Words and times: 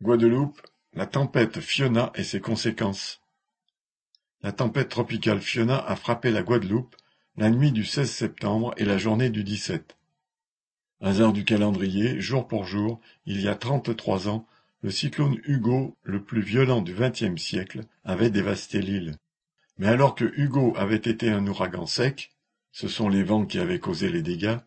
Guadeloupe, 0.00 0.62
la 0.94 1.06
tempête 1.06 1.58
Fiona 1.60 2.12
et 2.14 2.22
ses 2.22 2.40
conséquences. 2.40 3.20
La 4.42 4.52
tempête 4.52 4.90
tropicale 4.90 5.40
Fiona 5.40 5.76
a 5.76 5.96
frappé 5.96 6.30
la 6.30 6.44
Guadeloupe 6.44 6.94
la 7.36 7.50
nuit 7.50 7.72
du 7.72 7.84
16 7.84 8.08
septembre 8.08 8.74
et 8.76 8.84
la 8.84 8.96
journée 8.96 9.28
du 9.28 9.42
17. 9.42 9.96
Hasard 11.00 11.32
du 11.32 11.44
calendrier, 11.44 12.20
jour 12.20 12.46
pour 12.46 12.64
jour, 12.64 13.00
il 13.26 13.40
y 13.40 13.48
a 13.48 13.56
trente-trois 13.56 14.28
ans, 14.28 14.46
le 14.82 14.92
cyclone 14.92 15.40
Hugo, 15.42 15.96
le 16.04 16.22
plus 16.22 16.42
violent 16.42 16.80
du 16.80 16.94
XXe 16.94 17.40
siècle, 17.40 17.80
avait 18.04 18.30
dévasté 18.30 18.80
l'île. 18.80 19.16
Mais 19.78 19.88
alors 19.88 20.14
que 20.14 20.32
Hugo 20.36 20.74
avait 20.76 20.94
été 20.94 21.28
un 21.28 21.44
ouragan 21.48 21.86
sec, 21.86 22.30
ce 22.70 22.86
sont 22.86 23.08
les 23.08 23.24
vents 23.24 23.46
qui 23.46 23.58
avaient 23.58 23.80
causé 23.80 24.10
les 24.10 24.22
dégâts, 24.22 24.58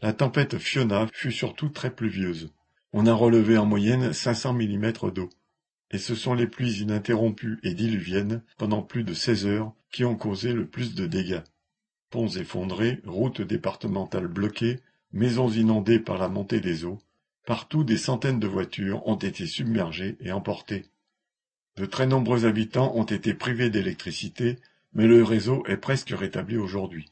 la 0.00 0.12
tempête 0.12 0.58
Fiona 0.58 1.06
fut 1.12 1.30
surtout 1.30 1.68
très 1.68 1.94
pluvieuse. 1.94 2.52
On 2.94 3.06
a 3.06 3.14
relevé 3.14 3.56
en 3.56 3.64
moyenne 3.64 4.12
500 4.12 4.52
mm 4.52 4.92
d'eau. 5.14 5.30
Et 5.92 5.98
ce 5.98 6.14
sont 6.14 6.34
les 6.34 6.46
pluies 6.46 6.80
ininterrompues 6.80 7.58
et 7.62 7.72
diluviennes 7.72 8.42
pendant 8.58 8.82
plus 8.82 9.02
de 9.02 9.14
16 9.14 9.46
heures 9.46 9.72
qui 9.90 10.04
ont 10.04 10.16
causé 10.16 10.52
le 10.52 10.66
plus 10.66 10.94
de 10.94 11.06
dégâts. 11.06 11.42
Ponts 12.10 12.28
effondrés, 12.28 13.00
routes 13.06 13.40
départementales 13.40 14.28
bloquées, 14.28 14.80
maisons 15.12 15.48
inondées 15.48 16.00
par 16.00 16.18
la 16.18 16.28
montée 16.28 16.60
des 16.60 16.84
eaux, 16.84 16.98
partout 17.46 17.82
des 17.82 17.96
centaines 17.96 18.40
de 18.40 18.46
voitures 18.46 19.06
ont 19.06 19.16
été 19.16 19.46
submergées 19.46 20.16
et 20.20 20.32
emportées. 20.32 20.84
De 21.76 21.86
très 21.86 22.06
nombreux 22.06 22.44
habitants 22.44 22.94
ont 22.94 23.04
été 23.04 23.32
privés 23.32 23.70
d'électricité, 23.70 24.58
mais 24.92 25.06
le 25.06 25.22
réseau 25.22 25.64
est 25.66 25.78
presque 25.78 26.10
rétabli 26.10 26.58
aujourd'hui. 26.58 27.10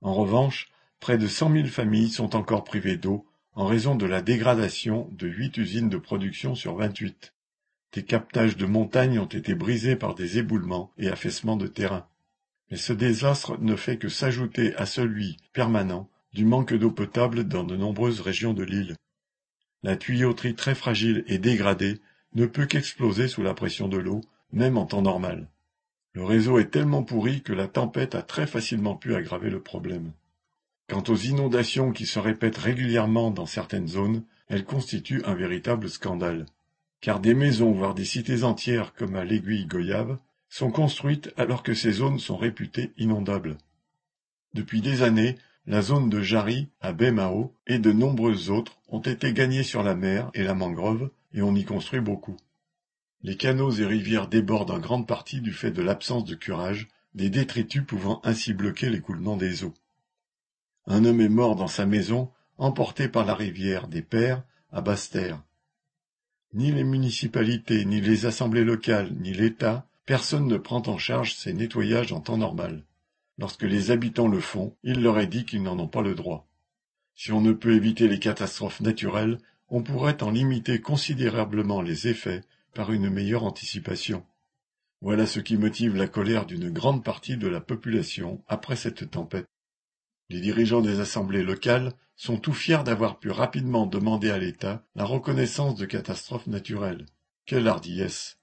En 0.00 0.14
revanche, 0.14 0.70
près 1.00 1.18
de 1.18 1.26
cent 1.26 1.48
mille 1.48 1.70
familles 1.70 2.10
sont 2.10 2.36
encore 2.36 2.62
privées 2.62 2.96
d'eau 2.96 3.26
en 3.54 3.66
raison 3.66 3.94
de 3.94 4.06
la 4.06 4.22
dégradation 4.22 5.08
de 5.12 5.28
huit 5.28 5.56
usines 5.58 5.90
de 5.90 5.98
production 5.98 6.54
sur 6.54 6.74
vingt-huit. 6.74 7.34
Des 7.92 8.02
captages 8.02 8.56
de 8.56 8.64
montagnes 8.64 9.18
ont 9.18 9.26
été 9.26 9.54
brisés 9.54 9.96
par 9.96 10.14
des 10.14 10.38
éboulements 10.38 10.90
et 10.96 11.08
affaissements 11.08 11.56
de 11.56 11.66
terrain. 11.66 12.06
Mais 12.70 12.78
ce 12.78 12.94
désastre 12.94 13.58
ne 13.60 13.76
fait 13.76 13.98
que 13.98 14.08
s'ajouter 14.08 14.74
à 14.76 14.86
celui 14.86 15.36
permanent 15.52 16.08
du 16.32 16.46
manque 16.46 16.72
d'eau 16.72 16.90
potable 16.90 17.44
dans 17.44 17.64
de 17.64 17.76
nombreuses 17.76 18.20
régions 18.20 18.54
de 18.54 18.62
l'île. 18.62 18.96
La 19.82 19.96
tuyauterie 19.96 20.54
très 20.54 20.74
fragile 20.74 21.24
et 21.26 21.36
dégradée 21.36 22.00
ne 22.34 22.46
peut 22.46 22.64
qu'exploser 22.64 23.28
sous 23.28 23.42
la 23.42 23.52
pression 23.52 23.88
de 23.88 23.98
l'eau, 23.98 24.22
même 24.52 24.78
en 24.78 24.86
temps 24.86 25.02
normal. 25.02 25.48
Le 26.14 26.24
réseau 26.24 26.58
est 26.58 26.70
tellement 26.70 27.02
pourri 27.02 27.42
que 27.42 27.52
la 27.52 27.68
tempête 27.68 28.14
a 28.14 28.22
très 28.22 28.46
facilement 28.46 28.96
pu 28.96 29.14
aggraver 29.14 29.50
le 29.50 29.60
problème. 29.60 30.12
Quant 30.92 31.04
aux 31.08 31.16
inondations 31.16 31.90
qui 31.90 32.04
se 32.04 32.18
répètent 32.18 32.58
régulièrement 32.58 33.30
dans 33.30 33.46
certaines 33.46 33.88
zones, 33.88 34.24
elles 34.48 34.66
constituent 34.66 35.22
un 35.24 35.32
véritable 35.32 35.88
scandale. 35.88 36.44
Car 37.00 37.18
des 37.18 37.32
maisons, 37.32 37.72
voire 37.72 37.94
des 37.94 38.04
cités 38.04 38.42
entières, 38.42 38.92
comme 38.92 39.16
à 39.16 39.24
l'Aiguille 39.24 39.64
Goyave, 39.64 40.18
sont 40.50 40.70
construites 40.70 41.32
alors 41.38 41.62
que 41.62 41.72
ces 41.72 41.92
zones 41.92 42.18
sont 42.18 42.36
réputées 42.36 42.92
inondables. 42.98 43.56
Depuis 44.52 44.82
des 44.82 45.02
années, 45.02 45.38
la 45.66 45.80
zone 45.80 46.10
de 46.10 46.20
Jarry, 46.20 46.68
à 46.82 46.92
Baie-Mao, 46.92 47.54
et 47.66 47.78
de 47.78 47.90
nombreuses 47.90 48.50
autres 48.50 48.78
ont 48.90 49.00
été 49.00 49.32
gagnées 49.32 49.62
sur 49.62 49.82
la 49.82 49.94
mer 49.94 50.30
et 50.34 50.42
la 50.42 50.52
mangrove, 50.52 51.08
et 51.32 51.40
on 51.40 51.54
y 51.54 51.64
construit 51.64 52.00
beaucoup. 52.00 52.36
Les 53.22 53.38
canaux 53.38 53.70
et 53.70 53.86
rivières 53.86 54.28
débordent 54.28 54.72
en 54.72 54.78
grande 54.78 55.06
partie 55.06 55.40
du 55.40 55.54
fait 55.54 55.70
de 55.70 55.80
l'absence 55.80 56.26
de 56.26 56.34
curage, 56.34 56.88
des 57.14 57.30
détritus 57.30 57.82
pouvant 57.82 58.20
ainsi 58.24 58.52
bloquer 58.52 58.90
l'écoulement 58.90 59.38
des 59.38 59.64
eaux. 59.64 59.72
Un 60.86 61.04
homme 61.04 61.20
est 61.20 61.28
mort 61.28 61.56
dans 61.56 61.68
sa 61.68 61.86
maison, 61.86 62.30
emporté 62.58 63.08
par 63.08 63.24
la 63.24 63.34
rivière 63.34 63.88
des 63.88 64.02
Pères 64.02 64.42
à 64.72 64.80
Basse-Terre. 64.80 65.42
Ni 66.54 66.72
les 66.72 66.84
municipalités, 66.84 67.84
ni 67.84 68.00
les 68.00 68.26
assemblées 68.26 68.64
locales, 68.64 69.12
ni 69.20 69.32
l'État, 69.32 69.86
personne 70.06 70.46
ne 70.46 70.58
prend 70.58 70.82
en 70.86 70.98
charge 70.98 71.34
ces 71.34 71.52
nettoyages 71.52 72.12
en 72.12 72.20
temps 72.20 72.36
normal. 72.36 72.84
Lorsque 73.38 73.62
les 73.62 73.90
habitants 73.90 74.28
le 74.28 74.40
font, 74.40 74.76
il 74.82 75.02
leur 75.02 75.18
est 75.18 75.26
dit 75.26 75.44
qu'ils 75.44 75.62
n'en 75.62 75.78
ont 75.78 75.88
pas 75.88 76.02
le 76.02 76.14
droit. 76.14 76.46
Si 77.14 77.32
on 77.32 77.40
ne 77.40 77.52
peut 77.52 77.74
éviter 77.74 78.08
les 78.08 78.18
catastrophes 78.18 78.80
naturelles, 78.80 79.38
on 79.68 79.82
pourrait 79.82 80.22
en 80.22 80.30
limiter 80.30 80.80
considérablement 80.80 81.80
les 81.80 82.08
effets 82.08 82.42
par 82.74 82.92
une 82.92 83.08
meilleure 83.08 83.44
anticipation. 83.44 84.24
Voilà 85.00 85.26
ce 85.26 85.40
qui 85.40 85.56
motive 85.56 85.96
la 85.96 86.08
colère 86.08 86.46
d'une 86.46 86.70
grande 86.70 87.02
partie 87.02 87.36
de 87.36 87.48
la 87.48 87.60
population 87.60 88.42
après 88.48 88.76
cette 88.76 89.10
tempête. 89.10 89.46
Les 90.32 90.40
dirigeants 90.40 90.80
des 90.80 90.98
assemblées 91.00 91.42
locales 91.42 91.92
sont 92.16 92.38
tout 92.38 92.54
fiers 92.54 92.84
d'avoir 92.86 93.18
pu 93.18 93.30
rapidement 93.30 93.84
demander 93.84 94.30
à 94.30 94.38
l'État 94.38 94.82
la 94.94 95.04
reconnaissance 95.04 95.74
de 95.74 95.84
catastrophes 95.84 96.46
naturelles. 96.46 97.04
Quelle 97.44 97.68
hardiesse 97.68 98.38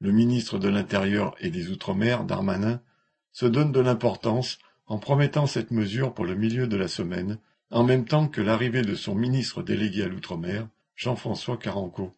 Le 0.00 0.10
ministre 0.10 0.58
de 0.58 0.68
l'Intérieur 0.68 1.36
et 1.38 1.50
des 1.50 1.70
Outre-mer, 1.70 2.24
Darmanin, 2.24 2.82
se 3.30 3.46
donne 3.46 3.70
de 3.70 3.78
l'importance 3.78 4.58
en 4.86 4.98
promettant 4.98 5.46
cette 5.46 5.70
mesure 5.70 6.14
pour 6.14 6.24
le 6.24 6.34
milieu 6.34 6.66
de 6.66 6.76
la 6.76 6.88
semaine, 6.88 7.38
en 7.70 7.84
même 7.84 8.06
temps 8.06 8.26
que 8.26 8.40
l'arrivée 8.40 8.82
de 8.82 8.96
son 8.96 9.14
ministre 9.14 9.62
délégué 9.62 10.02
à 10.02 10.08
l'Outre-mer, 10.08 10.66
Jean-François 10.96 11.58
Caranco. 11.58 12.12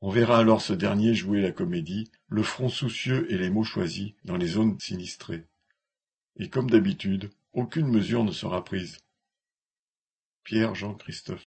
On 0.00 0.10
verra 0.10 0.38
alors 0.38 0.60
ce 0.60 0.72
dernier 0.72 1.14
jouer 1.14 1.40
la 1.40 1.52
comédie, 1.52 2.10
le 2.26 2.42
front 2.42 2.68
soucieux 2.68 3.32
et 3.32 3.38
les 3.38 3.48
mots 3.48 3.62
choisis 3.62 4.10
dans 4.24 4.36
les 4.36 4.48
zones 4.48 4.80
sinistrées. 4.80 5.44
Et 6.36 6.48
comme 6.48 6.68
d'habitude, 6.68 7.30
aucune 7.54 7.88
mesure 7.88 8.24
ne 8.24 8.32
sera 8.32 8.64
prise. 8.64 8.98
Pierre 10.44 10.74
Jean 10.74 10.94
Christophe 10.94 11.42